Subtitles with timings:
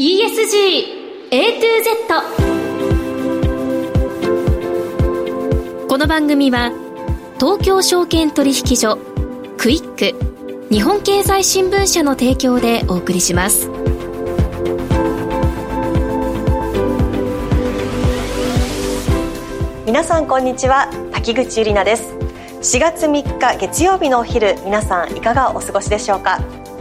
[0.00, 1.92] ESG A to Z
[5.86, 6.72] この番組は
[7.38, 8.96] 東京証券取引所
[9.58, 10.14] クイック
[10.72, 13.68] 日本経済新聞社の提供でお送りします。
[19.84, 20.88] 皆さんこんにちは。
[21.12, 22.14] 滝口ゆりなです。
[22.62, 26.38] 4月3日月曜日のお昼皆さんいかがお過ごしでしょうか？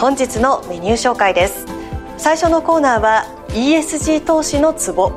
[0.00, 1.66] 本日のメニュー紹介です。
[2.16, 5.12] 最初のコーナーは ESG 投資のツボ。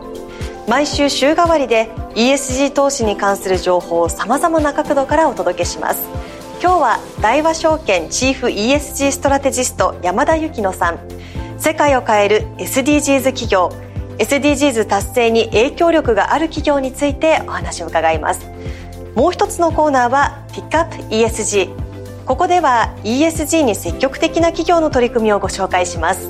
[0.67, 6.03] 毎週週替わりで ESG 投資に関する情報をさまざまな角度からお届けします。
[6.61, 10.99] 今日は大和証券チーフ ESG ストラテジスト山田幸乃さん。
[11.58, 13.69] 世界を変える SDGs 企業。
[14.17, 18.45] SDGs 達成に影響力がある企業についてお話を伺います。
[19.15, 21.83] もう一つのコーナーはピックアップ ESG
[22.25, 26.30] ここでは ESG に積極的な企業の取り組みをご紹介します。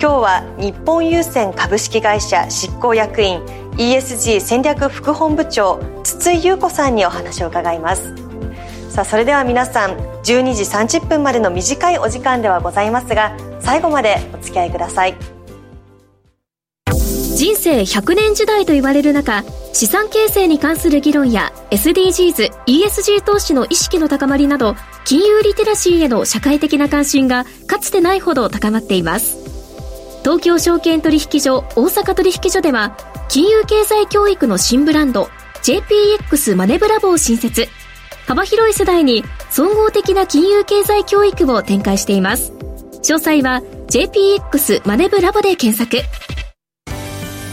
[0.00, 3.38] 今日は日本郵船株式会社執行役員
[3.76, 8.12] ESG 戦略副本部長筒井優子さんにお話を伺います。
[8.88, 10.54] さあそれでは皆さん12
[10.88, 15.14] 時30分までの短いお時間ではございますが最後までお付き合いください。
[17.36, 29.38] 人生100年時代と言われる中資産形成に関する議論や SDGs、ESG 投資の意識の高まりなど金融リテラシーへの社会的な関心がかつてないほど高まっています。
[30.22, 32.96] 東京証券取引所大阪取引所では
[33.28, 35.30] 金融経済教育の新ブランド
[35.62, 37.68] JPX マネブラボを新設。
[38.26, 42.52] 幅広い世代に総合的な金融経済教育を展開しています。
[43.02, 46.06] 詳細は JPX マネブラボで検索。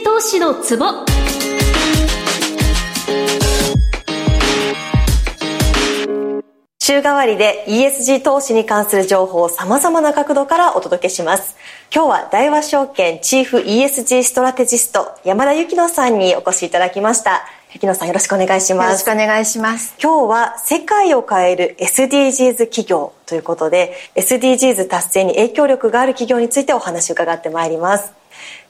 [0.00, 0.86] 投資のツボ
[6.80, 11.56] 週替わりで ESG 投資に関する情報を様々な角度からお届けします。
[11.94, 17.44] 今日は大和証券チーフ ESG ストラテジスト山田幸乃さんにお越しいただきました。
[17.72, 18.86] 幸乃さんよろしくお願いします。
[18.86, 19.94] よろしくお願いします。
[20.02, 28.21] 今日は世界を変える SDGs 企業ということで SDGs 達成に影響力がある企業についてお話を伺ってまいります。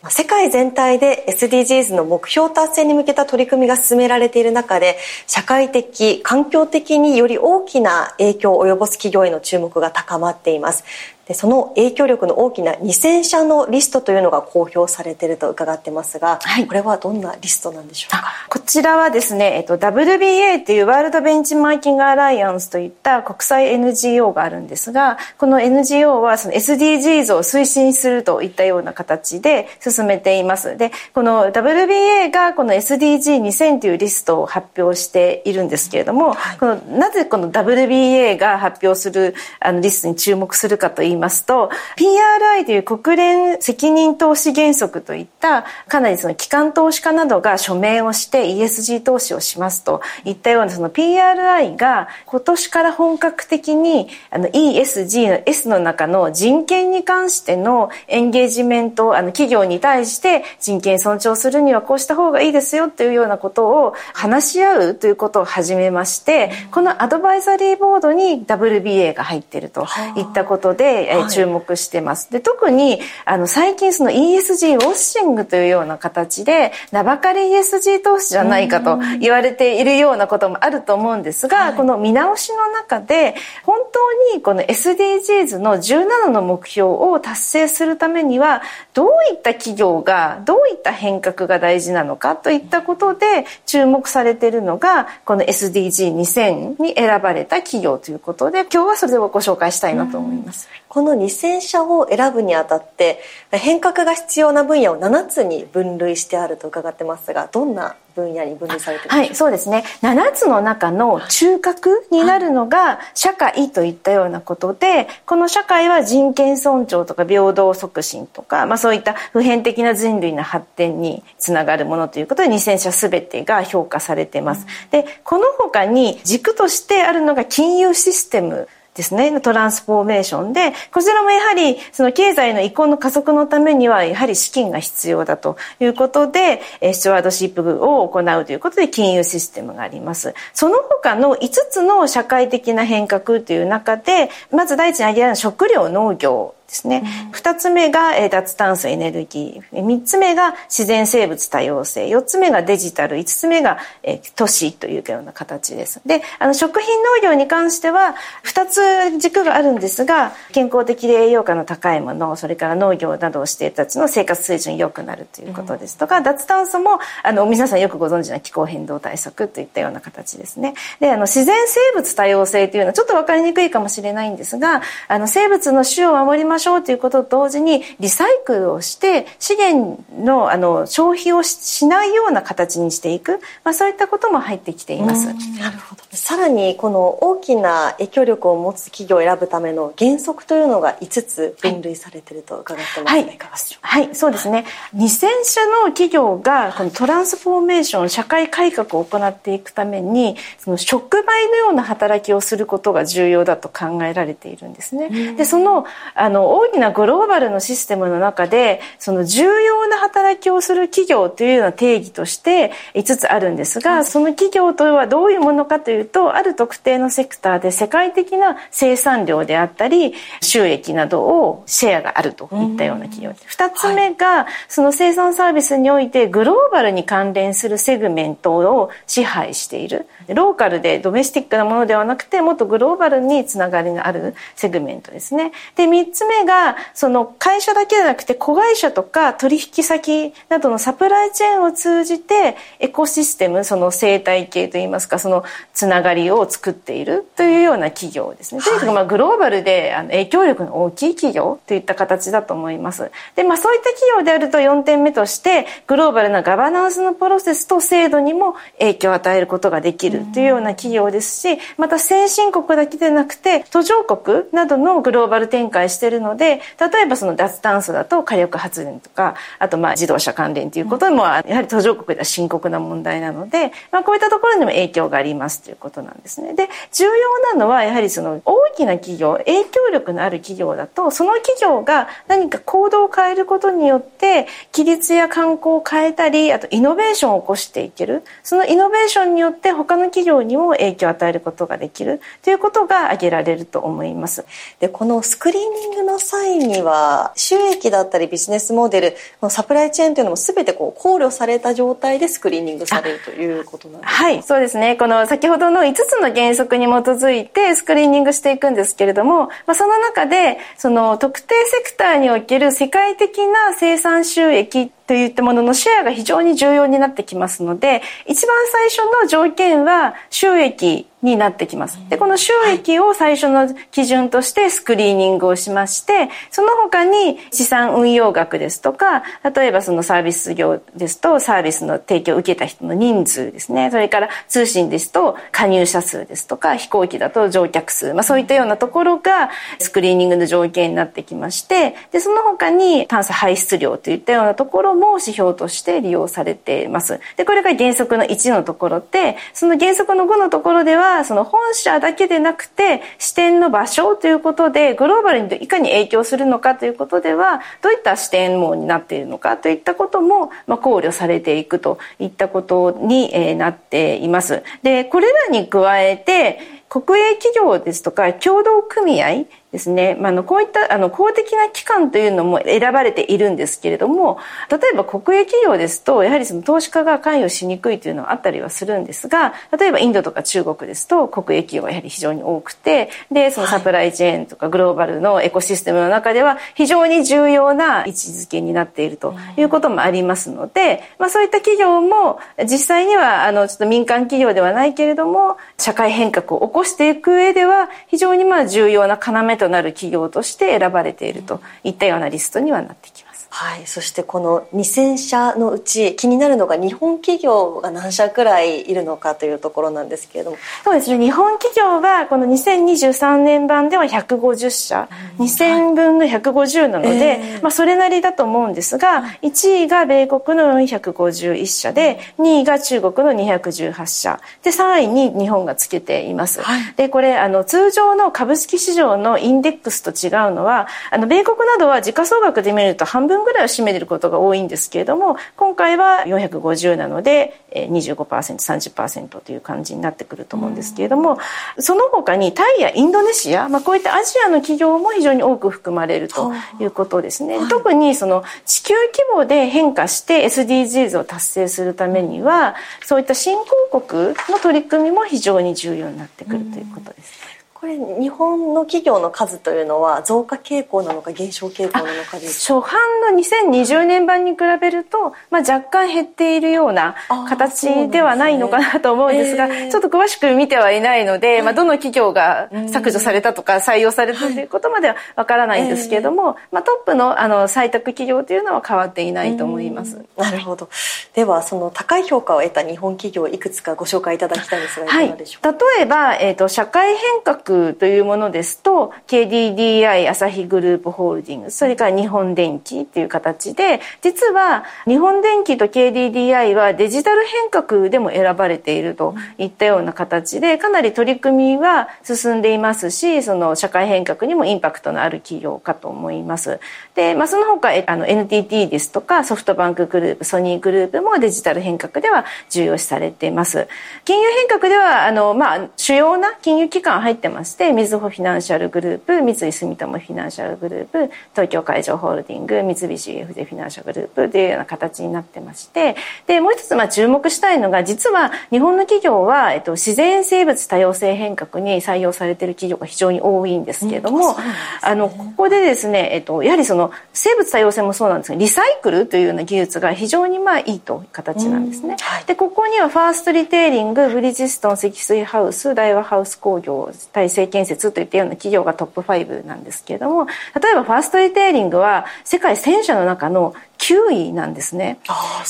[0.09, 10.83] 世界全体で SDGs の目標達成に向けた取り組みが進められている中で社会的環境的により大きな影響を及ぼす企業への注目が高まっています。
[11.27, 18.25] でその影響力の大きな2000社のリストというのが公表されていると伺ってますが、はい、これはどんなリストなんでしょうか？
[18.49, 30.77] こちらはですね、えっと、WBA というワールドベンチマーキングアライアンスといった国際 NGO があるんですがこの NGO はその SDGs を推進するといったような形で進めています。
[30.77, 55.69] でこの WBA がこの SDG2000 というリストを発表しているんですけれども、はい、このなぜこの WBA が発表するあのリストに注目するかといいますと PRI という国連責任投資原則といったかなりその機関投資家などが署名をして ESG 投資をしますといったようなその PRI が今年から本格的にあの ESG の S
[55.69, 69.87] の中の人権に関してのエンゲージメントあの企業に対して人権尊重するにはこうした方がいいですよというようなことを話し合うということを始めましてこのアドバイザリーボードに WBA が入っていると
[70.17, 72.31] いったことで、え注目してます。
[72.31, 83.35] で特にあの最近その ESG ウォッシングというような形で名ばかり ESG 投資じゃないかと言われているようなこともあると思うんですが、はい、この見直しの中で
[83.65, 88.63] 本当にこの SDGs の17の目標を達成するためには
[88.95, 100.69] どういった企企業がどういった変革が大事なのかといったことで注目されているのがこの SDG2000 に選ばれた企業ということで今日はそれをご紹介したいなと思います。
[100.93, 109.85] この2000社を選ぶにあたって変革が必要な分野を7つに分類してあると伺ってますがどんな分野に分類されてるはい、そうですね。
[110.03, 124.67] 7つの中の中核になるのが社会といったようなことで、この社会は人権尊重とか平等促進とか、まあそういった普遍的な人類の発展につながるものということで2000社すべてが評価されています。
[124.91, 136.61] で、この他に軸としてあるのが金融システムですね、トランスフォーメーションで、こちらもやはりその経済の移行の加速のためにはやはり資金が必要だということで、
[136.93, 140.35] スチュワードシップを行うということで金融システムがあります。
[140.53, 147.03] その他の5つの社会的な変革という中で、まず第一に挙げられる食料農業ですね。
[147.33, 149.83] 二、つ目が、えー、脱炭素エネルギー。
[149.83, 152.09] 三つ目が自然生物多様性。
[152.09, 153.19] 四つ目がデジタル。
[153.19, 156.01] 五つ目が、えー、都市というような形です。
[156.07, 170.73] で、あの、食品農業に関しては、二つ軸があるんですが、健康的で栄養価の高いもの、それから農業などをしている人たちの生活水準良くなるということですとか、うん、脱炭素も、あの、皆さんよくご存知の気候変動対策といったような形ですね。
[171.01, 185.27] で、あの、自然生物多様性というのはちょっとわかりにくいかもしれないんですが、あの、生物の種を守りましょうということと同時にリサイクルをして資源のあの消費をしないような形にしていく、まあ、そういったことも入ってきています。
[185.27, 194.65] なるほどさらにこの大きな影響力を持つ企業を選ぶための原則というのが5つ分類されていると伺ってますが、はい、いかがでしょうか、はい、そうですね。
[194.95, 205.35] 2000社の企業がこのトランスフォーメーション社会改革を行っていくためにその触媒のような働きをすることが重要だと考えられているんですね。
[205.35, 230.07] でそのあの大きなグローバルのシステムの中でその重要な働きをする企業というような定義として5つあるんですがその企業とはどういうものかというとある特定のセクターで世界的な生産量であったり収益などをシェアがあるといったような企業2つ目がその生産サービスにおいてグローバルに関連するセグメントを支配している。
[230.29, 235.53] ローカルでドメスティックなものではなくてもっとグローバルにつながりのあるセグメントですね。
[235.77, 245.45] で3つ目がその会社だけじゃなくて子会社とか取引先などのサプライチェーンを通じてエコシステムその生態系といいますかその
[245.83, 248.63] つながりを作っているというような企業ですね。
[248.63, 253.11] とにかくまあグローバルであの影響力の大きい企業といった形だと思います。
[253.35, 276.55] で、まあそういった企業であると4点目としてグローバルなガバナンスのプロセスと制度にも影響を与えることができるというような企業ですし、また先進国だけでなくて途上国などのグローバル展開しているので、例えばその脱炭素だと火力発電とか、あとまあ自動車関連ということも、やはり途上国では深刻な問題なので、まあこういったところにも影響がありますということなんですね。
[276.55, 288.23] で、重要なのはやはりその大きな企業、影響力のある企業だと、その企業が何か行動を変えることによって、規律や観光を変えたり、あとイノベーションを起こしていける。
[288.43, 294.45] そのイノベーションによって他の企業にも影響を与えることができるということが挙げられると思います。
[294.81, 299.11] で、このスクリーニングの際には、収益だったりビジネスモデル、
[299.41, 304.23] このサプライチェーンというのも全てこう考慮された状態でスクリーニングされるということなんですか？
[304.25, 304.97] はい、そうですね。
[304.97, 321.99] この先ほどの5つの原則に基づいてスクリーニングしていくんですけれども、まあ、その中で、その特定セクターにおける世界的な生産収益っといったもののシェアが非常に重要になってきますので、一番最初の条件は収益になってきます。
[322.09, 329.23] で、この収益を最初の基準としてスクリーニングをしまして、その他に資産運用額ですとか、
[329.55, 333.91] 例えばそのサービス業ですと、サービスの提供を受けた人の人数ですね。
[333.93, 338.15] それから通信ですと、加入者数ですとか、飛行機だと乗客数。
[338.15, 347.21] まあそういったようなところがスクリーニングの条件になってきまして、で、その他に炭素排出量といったようなところもも指標として利用されています。
[347.37, 364.63] で、これが原則の1のところで、その原則の5のところでは、その本社だけでなくて支店の場所ということでグローバルにいかに影響するのかということではどういった視点網になっているのかといったことも、ま、考慮されていくといったことに、え、なっています。
[364.83, 374.39] でこれらに加えて国営企業ですとか共同組合ですね、まあ、のこういったあの公的な機関というのも選ばれているんですけれども
[374.71, 389.63] 例えば国営企業ですとやはりその投資家が関与しにくいというのはあったりはするんですが例えばインドとか中国ですと国営企業がやはり非常に多くてでそのサプライチェーンとかグローバルのエコシステムの中では非常に重要な位置づけになっているとい。
[389.63, 403.32] うこともありますので、まあ、そういった企業も実際にはあのちょっと民間企業ではないけれども社会変革を起こしていく上では非常にまあ重要な要ととなる企業として選ばれているといったようなリストにはなってきます。
[403.55, 410.57] はい、そしてこの2000社のうち気になるのが日本企業が何社くらいいるのかというところなんですけれども。
[410.83, 411.23] そうですね。
[411.23, 424.41] 日本企業はこの2023年版では150社、うん、2000分の150なので、えー、まあ、それなりだと思うんですが1位が米国の451社で2位が中国の218社。
[424.63, 441.39] で3位に日本がつけています、はい、でこれあの通常の株式市場のインデックスと違うのはあの米国などは時価総額で見ると半分ぐらいを占めてることが多いんですけれども今回は450なので 25%30% という感じになってくると思うんですけれども、
[441.79, 447.59] その他にタイやインドネシア、まあ、こういったアジアの企業も非常に多く含まれるということですね。
[447.69, 453.59] 特にその地球規模で変化して SDGs を達成するためにはそういった新
[453.91, 457.62] 興国の取り組みも非常に重要になってくるということです。
[457.83, 467.17] これ日本の企業の数というのは増加傾向なのか減少傾向なのか初版の2020年版に比べると、まあ、若干減っているような
[467.49, 480.25] 形ではないのかなと思うんですが、ねえー、ちょっと詳しく見てはいないので、はい、まあ、どの企業が削除されたとか採用されたということまではわからないんですけれども、はい、まあ、トップのあの採択企業というのは変わっていないと思います。
[480.37, 480.89] なるほど。
[481.35, 506.81] ではその高い評価を得た日本企業いくつかご紹介いただきたいんですがいかがでしょうか、はい、例えば、えーと、社会変革というものですと KDDI 朝日グループホールディングスそれから日本電機っていう形で実は日本電機と KDDI はデジタル変革でも選ばれているといったような形でかなり取り組みは進んでいますしその社会変革にもインパクトのある企業かと思います。
[507.15, 513.89] で、まあ、その他あの NTT ですとかソフトバンクグループソニーグループもデジタル変革では重要視されています。
[514.25, 526.17] 金融変革ではあの、まあ、主要な金融機関入ってましてみずほフィナンシャルグループ三井住友フィナンシャルグループ東京海上ホールディング三菱 UFJ フィナンシャルグループというような形になってまして
[526.47, 534.63] でもう一つまあ注目したいのが実は日本の企業は、えっと、自然生物多様性変革に採用されている企業が非常に多いんですけれども、うんね、
[535.03, 542.17] あのここでですね、えっと、やはりその生物多様性もそうなんですがリサイクルというような技術が非常にまあいいという形なんですね。
[542.21, 547.11] はい、でここにはファーストリテイリングブリヂストン積水ハウス大和ハウス工業
[547.43, 555.19] 大成建設といったような企業がトップ5なんですけれども例えばファーストリテイリングは世界1000社の中の9位なんですね。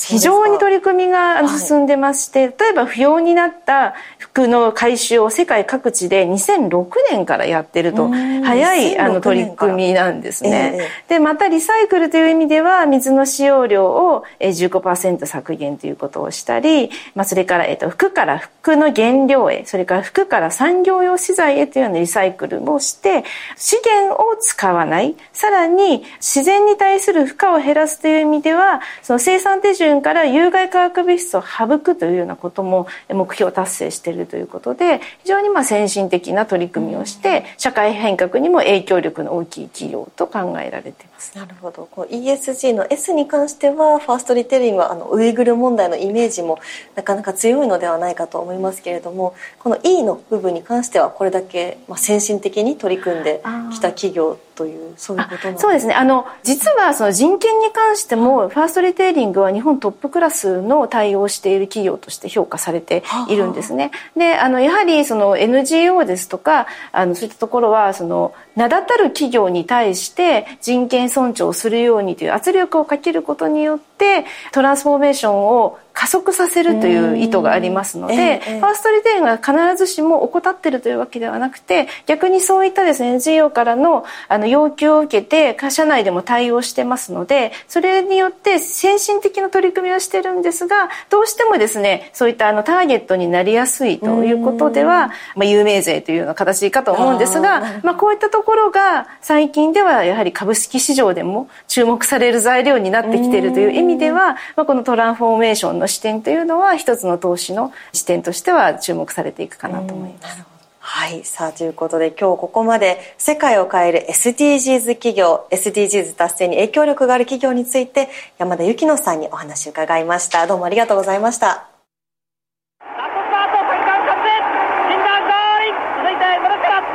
[0.08, 23.24] 非常に取り組みが進んでまして、はい、例えば不要になった服の回収を世界各地で2006年からやってると早いあの取り組みなんですね、えー、でまたリサイクルという意味では水の使用量を15%削減ということをしたり、まあ、それから、えっと、服から服の原料へそれから服から産業用資材へというようなリサイクルもして
[23.56, 25.16] 資源を使わない。
[25.32, 41.11] さらに自然に対する負荷を減らすという意味ではその生産手順から有害化学物質を省くというようなことも目標達成しているということで非常にまあ先進的な取り組みをして社会変革にも影響力の大きい企業と考えられています。
[41.34, 41.88] なるほど。
[41.90, 46.58] こう ESG の S に関してはファーストリテイリングはあのウイグル問題のイメージも
[46.94, 55.94] なかなか強いのではないかと思いますけれどもこの E の部分に関してはこれだけ、まあ、先進的に取り組んできた企業というそういうことそうですね。
[55.94, 63.90] あの実はその人権に関してもファーストリテイリングは日本トップクラスの対応している企業として評価されているんですね。
[64.16, 110.52] であのやはりその NGO ですとかあのそういったところはその名だたる企業に対して人権尊重するようにという圧力をかけることによってトランスフォーメーションを加速させるという意図がありますので、ええ、ファーストリテイリングが必ずしも怠ってるというわけではなくて逆にそういったですね NGO からのあの要求を受けて会社内でも対応してますのでそれによって先進的な取り組みをしてるんですがどうしてもですねそういったあのターゲットになりやすいということでは、まあ、有名税というような形かと思うんですがまあ、こういったところが最近ではやはり株式市場でも注目される材料になってきているという意味では、まあ、このトランスフォーメーションの視点というのは一つの投資の視点としては注目されていくかなと思います。
[110.84, 111.24] はい。
[111.24, 118.08] さあ、ということで今日ここまで世界を変える SDGs 企業、SDGs 達成に影響力がある企業について
[118.38, 120.46] 山田幸乃さんにお話を伺いました。
[120.46, 121.68] どうもありがとうございました。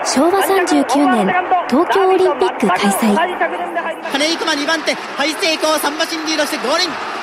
[0.03, 1.27] 昭和39年
[1.70, 3.15] 東京オリンピック開催
[4.12, 7.17] 金井熊2番手大成功3馬身リードして合輪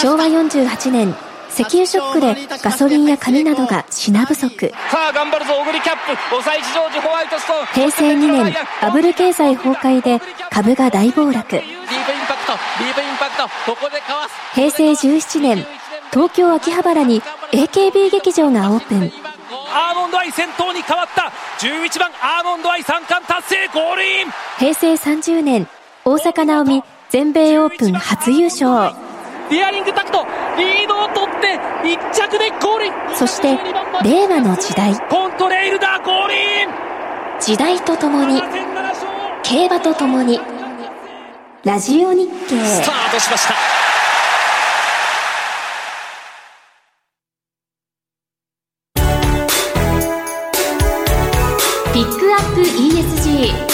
[0.00, 1.14] 昭和48年
[1.50, 4.72] 石油ショックでガソリンや紙などが品不足。
[7.74, 11.60] 平成2年バブル経済崩壊で株が大暴落。
[14.54, 15.66] 平成17年
[16.10, 17.20] 東京秋葉原に
[17.52, 19.12] AKB 劇場がオープン。
[19.72, 21.30] アーモンドアイ先頭に変わった。
[21.58, 24.30] 11番アーモンドアイ三冠達成ゴールイン。
[24.58, 25.68] 平成30年
[26.06, 29.09] 大坂なおみ全米オープン初優勝
[29.50, 30.24] デアリングタクト。
[30.56, 33.58] リードを取って1着でゴールインそして
[34.04, 34.94] 令和の時代。
[35.08, 36.68] コントレイルだゴールイン
[37.40, 38.40] 時代とともに
[39.42, 40.38] 競馬とともに
[41.64, 42.64] ラジオ日経。
[42.64, 43.54] スタートしました。
[51.92, 53.69] ピックアップ ESG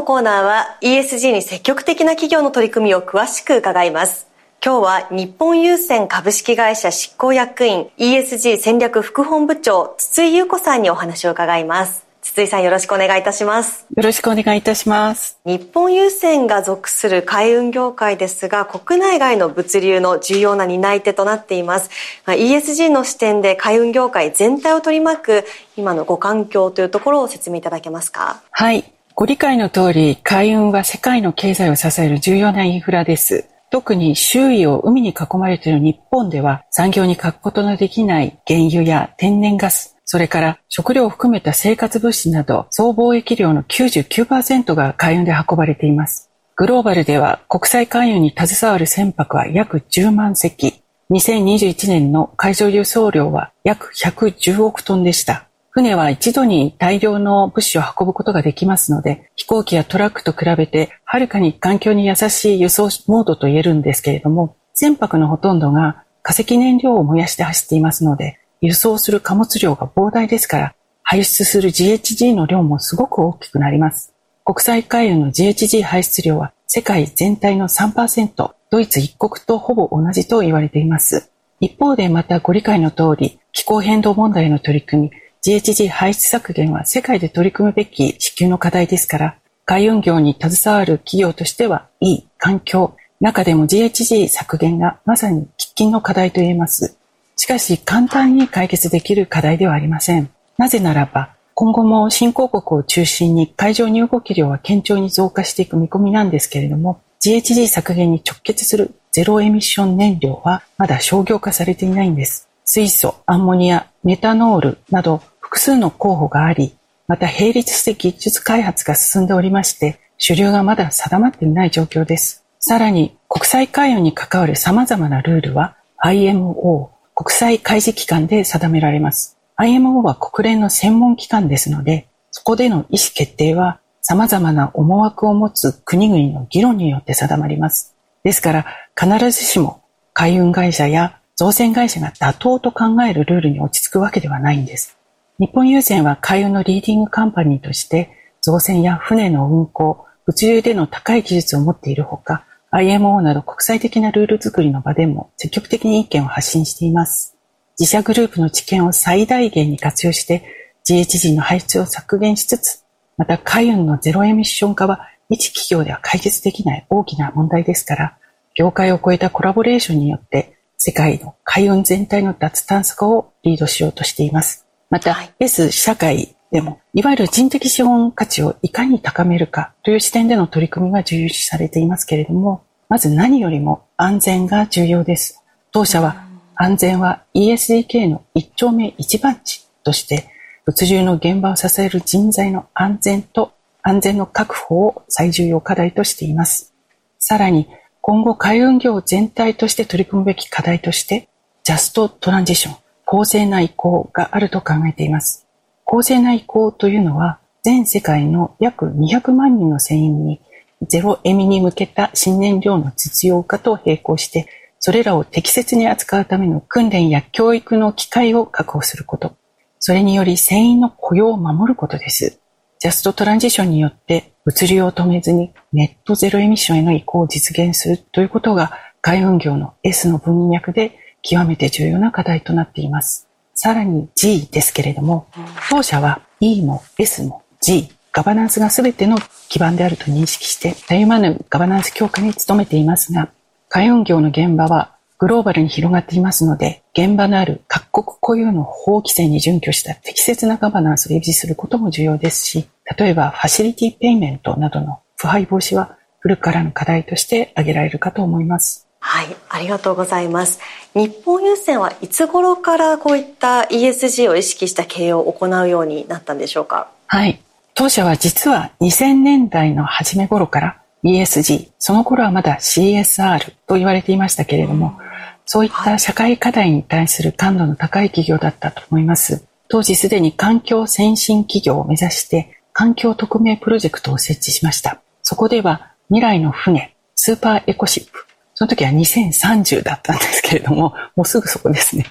[0.00, 4.28] のコーナーは ESG に積極的な企業の取り組みを詳しく伺います。
[4.64, 12.06] 今日は日本郵船株式会社執行役員 ESG 戦略副本部長筒井優子さんにお話を伺います。
[12.22, 13.86] 筒井さんよろしくお願いいたします。
[13.94, 15.38] よろしくお願いいたします。
[15.44, 21.90] 日本郵船が属する海運業界ですが、国内外の物流の重要な担い手となっています。
[22.24, 25.44] まあ、ESG の視点で海運業界全体を取り巻く
[25.76, 28.40] 今のご環境というところを説明いただけますか？
[28.50, 28.90] はい。
[29.14, 33.48] ご理解の通り、海運は世界の経済を支える重要なインフラです。
[33.70, 46.30] 特に周囲を海に囲まれている日本では産業に欠くことのできない原油や天然ガス、それから食料を含めた生活物資など総貿易量の99%が海運で運ばれています。
[46.56, 50.82] グローバルでは国際海運に携わる船舶は約10万隻。
[51.10, 55.49] 2021年の海上輸送量は約110億トンでした。
[55.72, 74.12] 船は一度に大量の物資を運ぶことができますので、飛行機やトラックと比べてはるかに環境に優しい輸送モードと言えるんですけれども、船舶のほとんどが化石燃料を燃やして走っていますので、輸送する貨物量が膨大ですから、排出する GHG の量もすごく大きくなります。
[74.44, 81.30] 国際海運の GHG 排出量は世界全体の3%、ドイツ一国とほぼ同じと言われています。
[81.60, 85.10] 一方でまたご理解の通り、気候変動問題の取り組み、
[85.42, 96.96] GHG 排出削減は世界で取り組むべき地球の課題ですから、海運業に携わる企業としては、いい環境、中でも GHG 削減がまさに喫緊の課題と言えます。
[97.36, 100.28] しかし、簡単に解決できる課題ではありません。
[100.58, 112.49] なぜならば、今後も新興国を中心に海上入国量は堅調に増加していく見込みなんですけれども、GHG 削減に直結するゼロエミッション燃料はまだ商業化されていないんです。
[112.72, 116.76] 水素、アンモニア、メタノールなど複数の候補があり、
[117.08, 122.44] また並列して技術開発が進んでおりまして、主流がまだ定まっていない状況です。
[122.60, 129.36] さらに、国際海運に関わる様々なルールは IMO、国際海事機関で定められます。
[129.56, 137.96] IMO は国連の専門機関ですので、そこでの意思決定は様々な思惑を持つ国々の議論によって定まります。
[138.22, 144.98] ですから、必ずしも海運会社や造船会社が妥当と考えるルールに落ち着くわけではないんです。
[145.38, 148.10] 日本郵船は海運のリーディングカンパニーとして、
[148.42, 157.38] 造船や船の運航、物流での高い技術を持っているほか、IMO など国際的なルール作りの場でも積極的に意見を発信しています。
[157.78, 160.44] 自社グループの知見を最大限に活用して、
[160.86, 162.84] GHG の排出を削減しつつ、
[163.16, 168.18] また海運のゼロエミッション化は一企業では解決できない大きな問題ですから、
[168.54, 174.66] 業界を超えたコラボレーションによって世界の海運全体の脱炭素化をリードしようとしています。
[174.88, 185.44] また、はい、S 社会でも、いわゆる人的資本価値をいかに高めるかという視点での取り組みが重要視されていますけれども、まず何よりも安全が重要です。
[185.70, 190.30] 当社は安全は ESDK の一丁目一番地として、
[190.64, 196.72] 物流の現場を支える人材の安全と安全の確保を最重要課題としています。
[197.18, 197.68] さらに、
[198.00, 201.28] 今後海運業全体として取り組むべき課題として、
[201.62, 205.46] ジャストトランジション、公正な移行があると考えています。
[205.84, 210.40] 公正な移行というのは、全世界の約200万人の船員に
[210.88, 219.36] ゼロエミに向けた新燃料の実用化と並行してそれらを適切に扱うための訓練や教育の機会を確保すること。
[219.78, 222.40] それにより船員の雇用を守ることです。
[222.78, 228.72] ジャストトランジションによって物流を止めずにネットゼロエミッションへの移行を実現するということが
[229.02, 233.28] 海運業の S の文脈で極めて重要な課題となっています。
[233.54, 235.26] さらに G ですけれども、
[235.68, 243.30] 当社は E も S も G、ガバナンスが全ての基盤であると認識して、たゆまぬガバナンス強化に努めていますが、
[243.68, 258.86] 海運業の現場はグローバルに広がっていますので、現場のある各国固有の法規制に準拠した適切なガバナンスを維持することも重要ですし、例えばファシリティペイメントなどの腐敗防止は古くからの課題として挙げられるかと思います。
[259.00, 260.60] はい、ありがとうございます。
[260.94, 266.90] 日本郵船はいつ頃からこういった ESG を意識した経営を行うようになったんでしょうか？
[267.06, 267.40] はい。
[267.74, 274.98] 当社は実は2000年代の初め頃から ESG、その頃はまだ CSR と言われていましたけれども、
[275.46, 279.46] そういった社会課題に対する感度の高い企業だったと思います。
[279.68, 285.02] 当時すでに環境先進企業を目指して環境特命プロジェクトを設置しました。
[285.20, 292.06] そこでは未来の船、スーパーエコシップ、その時は2030だったんですけれども、もうすぐそこですね、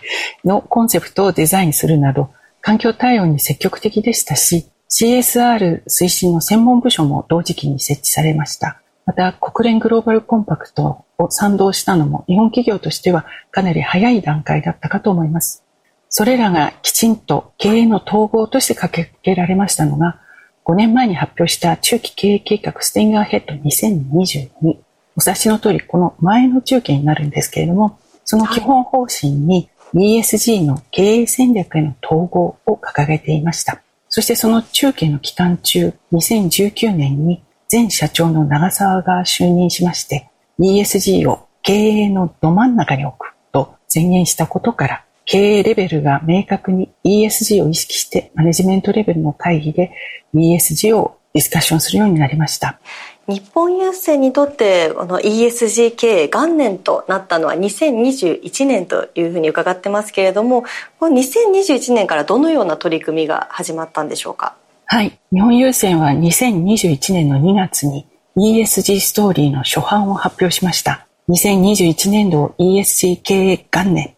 [0.46, 2.30] のコンセプトをデザインするなど、
[2.62, 8.80] 環境対応に積極的でしたし、CSR 推進の専門部署も同時期に設置されました。
[9.08, 15.64] また、国連グローバルコンパクトを賛同したのも日本企業としてはかなり早い段階だったかと思います。
[16.10, 20.22] それらがきちんと経営の統合としてかけられましたのが、
[20.70, 24.78] 5年前に発表した中期経営計画ステインガーヘッド2022
[25.16, 33.82] お察しの通り、この前の中継になるんですけれども、その基本方針に ESG の経営戦略への統合を掲げていました。
[34.10, 40.30] そしてその中継の期間中、2019年に前社長の長澤が就任しまして、
[40.60, 49.92] ESG を経営のど真ん中に置くと宣言したことから、経営レベルが明確に ESG を意識してマネジメントレベルの会議で
[50.34, 52.80] ESG をディスカッションするようになりました。
[53.28, 60.64] 日本郵船にとってこの ESG 経営元年となったのは2021年というふうに伺ってますけれども
[61.00, 64.56] この2021年からどのような取り組みが始まったんでしょうか？
[64.86, 65.20] はい。
[65.32, 71.06] 日本郵船は2021年の2月に ESG ストーリーの初版を発表しました。
[71.30, 74.16] 2021年度を ESG 経営元年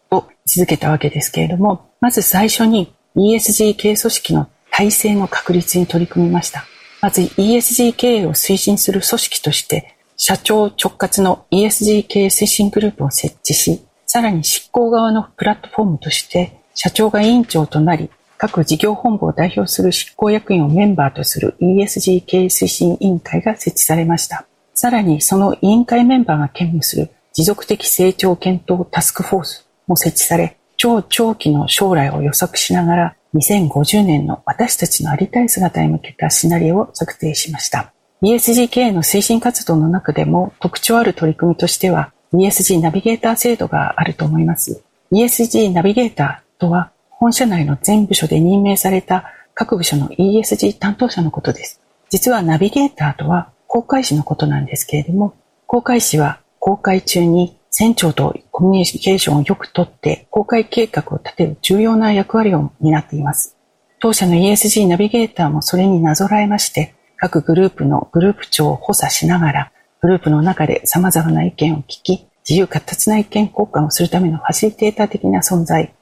[0.56, 6.66] と位置づけたわけですけれどもまず最初に ESG 経営組織の体制の確立に取り組みました
[7.02, 24.46] まず ESG 経営を推進する組織として、社長直轄の ESG 経営推進グループを設置し、さらに執行側のプラットフォームとして、社長が委員長となり、各事業本部を代表する執行役員をメンバーとする ESG 経営推進委員会が設置されました。
[24.76, 37.94] さらにその委員会メンバーが兼務する持続的成長検討タスクフォースも設置され、超長期の将来を予測しながら2050年の私たちのありたい姿へ向けたシナリオを策定しました。
[38.24, 44.84] ESG 経営の推進活動の中でも特徴ある取り組みとしては ESG ナビゲーター制度があると思います。
[45.12, 51.82] ESG ナビゲーターとは本社内の全部署で任命された各部署の ESG 担当者のことです。
[52.10, 55.34] 実はナビゲーターとは公開士のことなんですけれども、
[55.68, 63.56] 公開士は公開中に船長とコミュニケーションをよくとって公開計画を立てる重要な役割を担っています。
[64.00, 75.94] 当社の ESG ナビゲーターもそれになぞらえまして、各グループのグループ長を補佐しながら、グループの中で様々な意見を聞き、自由活発な意見交換をするためのファシリテーター的な存在、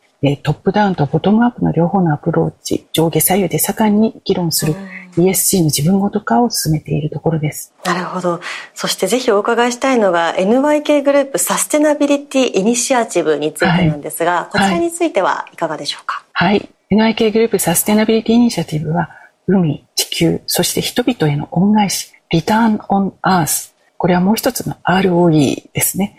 [0.42, 4.76] トップダウンとボトムアップの両方のアプローチ、上下左右で盛んに議論する、
[5.20, 7.74] ESG の自分ごと化を進めているところです。
[7.86, 8.42] なるほど。
[8.74, 16.24] そしてぜひお伺いしたいのが NYK グループサステナビリティイニシアチブについてなんですが、はい、こちらについてはいかがでしょうか？
[16.34, 16.70] はい。
[16.92, 19.10] NYK グループサステナビリティイニシアティブは
[19.48, 23.76] 海、地球、そして人々への恩返し、リターンオンアース。
[23.98, 26.16] これはもう一つの ROE ですね。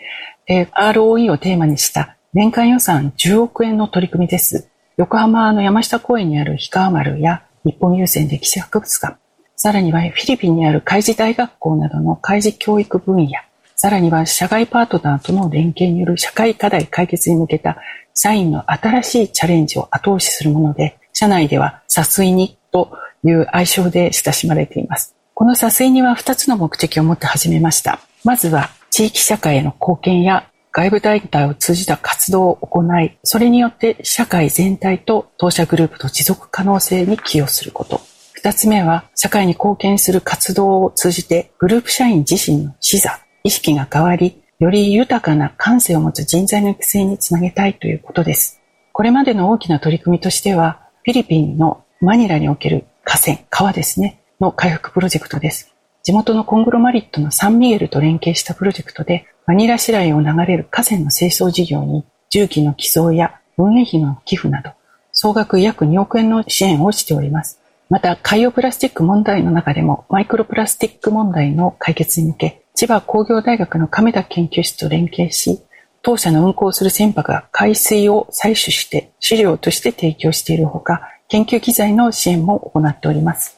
[0.47, 4.69] ROE をテーマにした年間予算10億円の取り組みです。
[4.97, 9.17] 横浜の山下公園にある氷川丸や日本郵船歴史博物館、
[9.55, 13.31] さらにはフィリピンにある海事大学校などの海事教育分野、
[13.75, 17.77] さらには社外パートナーとの連携による社会課題解決に向けた
[18.15, 22.91] 社員の新しいチャレンジを後押しするもので、社内ではサスイニと
[23.23, 25.15] いう愛称で親しまれています。
[25.35, 27.99] このサスイニは2つの目的を持って始めました。
[28.23, 37.99] まずは地域社会への貢献や外部団体を通じた活動を行い、それによって社会全体と当社グループと持続可能性に寄与すること。
[38.33, 48.61] 二つ目は、社会に貢献する活動を通じて、グループ社員自身の視座、意識が変わり、より豊かな感性を持つ人材の育成につなげたいということです。
[48.93, 55.70] これまでの大きな取り組みとしては、フィリピンのマニラにおける河川、川ですね、の回復プロジェクトです。
[56.03, 64.71] 地元のコングロマリットのサンミゲルと連携したプロジェクトで、マニラ市内を流れる河川の清掃事業に重機の寄贈や運営費の寄付など、
[65.11, 67.59] 総額約2億円の支援をしております。
[67.89, 75.61] また、海洋プラスチック問題の中でも、マイクロプラスチック問題の解決に向け、千葉工業大学の亀田研究室と連携し、
[76.01, 83.57] 当社の運航する船舶が海水を採取して資料として提供しているほか、研究機材の支援も行っております。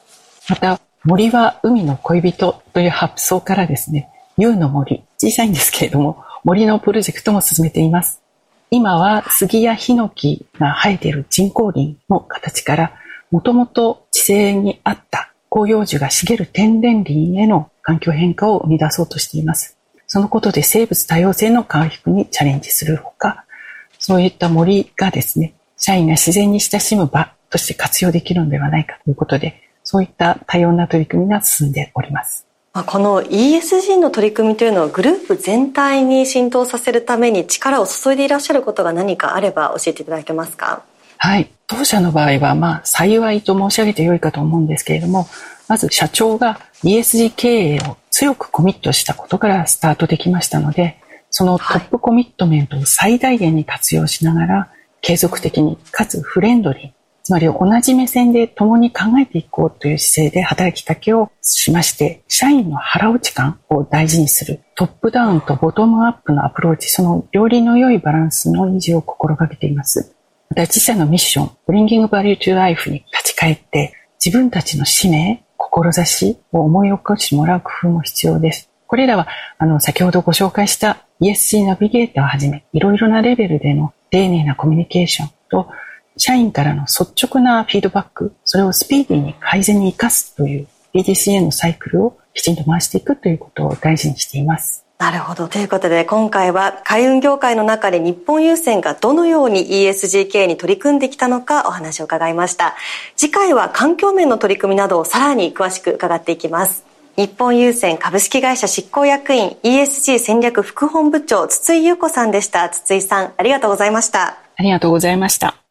[0.50, 8.22] また、森は海の恋人という発想からですね、U の森、小さいんですけれども、森のプロジェクトも進めています。
[8.70, 12.92] 今は杉やヒノキが生えている人工林の形から、
[13.30, 19.76] もともと地勢にあった広葉樹が茂る天然林への環境変化を生み出そうとしています。
[20.06, 23.44] そのことで生物多様性の回復にチャレンジするほか、
[23.98, 32.46] そういった森がですね、社員が自然に親しむ場として活用できるのではないかということで、そういった多様な取り組みが進んでおります。
[32.86, 40.82] この ESG の取り組みというのはグループ全体に浸透させるために力を注いでいらっしゃることが何かあれば教えていただけますか？
[41.18, 41.50] はい。
[41.68, 45.28] 当社の場合は、まあ、幸いと申し上げてよいかと思うんですけれども、
[45.68, 50.98] まず社長が ESG 経営を強くコミットしたことからスタートできましたので、
[51.30, 54.68] そのトップコミットメントを最大限に活用しながら、
[55.00, 56.90] 継続的にかつフレンドリー、
[57.24, 70.14] つまり同じ目線で共に考えていこうという姿勢で働きかけをしまして、社員の腹落ち感を大事にするトップダウンとボトムアップのアプローチ、その両輪の良いバランスの維持を心がけています。
[70.50, 78.70] また自社のミッション、Bringing Value to Life に立ち返って、自分たちの使命、志を思い起こしてもらう工夫も必要です。
[78.86, 85.68] これらは、あの、先ほどご紹介した ESG ナビゲーターをはじめ、いろいろなレベルでの丁寧なコミュニケーションと、
[86.16, 94.84] 社員からの率直なフィードバック、それをスピーディーに改善に生かすという PDCA のサイクルをきちんと回していくということを大事にしています。
[94.98, 95.48] なるほど。
[95.48, 102.76] ということで、今回は海運業界の中で日本郵船がどのように ESG 経営に取り組んできたのかお話を伺いました。
[103.16, 106.84] 次回は環境面の取り組みなどをさらに詳しく伺っていきます。
[107.16, 112.68] 日本郵船株式会社執行役員 ESG 戦略副本部長筒井優子さんでした。
[112.68, 114.38] 筒井さん、ありがとうございました。
[114.56, 115.63] ありがとうございました。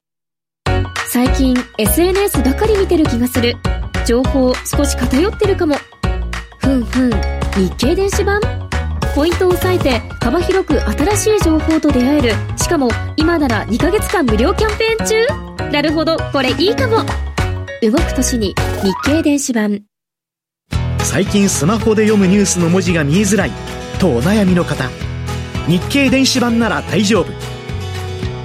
[1.13, 3.55] 最近 SNS ばかり見てる気がする。
[4.03, 5.75] 情報少し偏ってるかも。
[6.57, 7.11] ふんふん
[7.55, 8.41] 日経電子版？
[9.13, 12.33] ポイントを押さえて幅広く新しい情報と出会える。
[12.57, 15.71] しかも今なら2ヶ月間無料キャンペーン中？
[15.71, 17.05] なるほどこれいいかも。
[17.83, 19.83] 動く年に日経電子版。
[20.97, 23.51] 最近スマホで読むニュースの文字が見えづらい。
[23.99, 24.89] とお悩みの方。
[25.67, 27.27] 日経電子版なら大丈夫。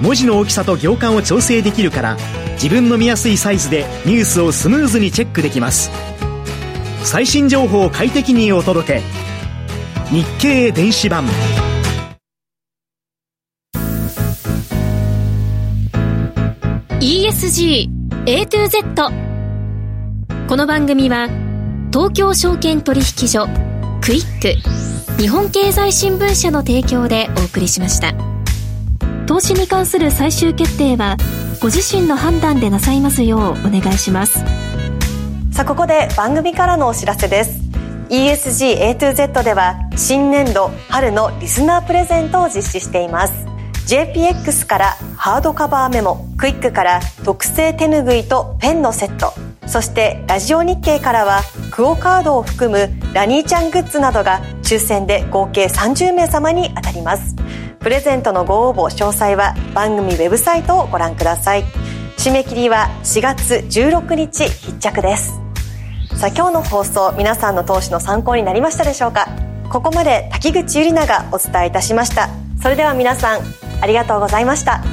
[0.03, 2.17] 文字の大きさと行間を調整できるから
[2.61, 5.89] 自分の見やすいサイズでニュースをスムーズにチェックできます。
[7.05, 9.01] 最新情報を快適にお届け。
[10.11, 11.25] 日経電子版
[16.99, 17.89] 「ESG
[18.25, 18.83] A to Z」
[20.49, 21.29] この番組は
[21.93, 23.47] 東京証券取引所
[24.01, 24.55] クイック
[25.21, 28.38] 日本経済新聞社の提供でお送りしました。
[29.29, 31.15] 投資に関する最終決定は
[31.61, 34.39] ご自身の判断でなさいますようお願いします。
[35.51, 37.59] さあここで番組からのお知らせです。
[38.09, 43.45] ESG A to Z では新年度春のリスナープレゼントを実施しています。
[43.85, 49.33] JPX からハードカバーメモクイックから特製手ぬぐいとペンのセット。
[49.67, 57.35] そしてラジオ日経からはクオカードを含むラニーちゃんグッズなどが抽選で合計30名様に当たります。
[57.79, 61.63] プレゼントのご応募詳細は番組ウェブサイトをご覧ください。
[62.17, 65.39] 締め切りは4月16日必着です。
[66.15, 69.29] さあ今日の放送皆さんの投資の参考になりましたでしょうか？
[69.71, 72.29] ここまで滝口ゆりながお伝えいたしました。
[72.61, 73.41] それでは皆さん
[73.81, 74.83] ありがとうございました。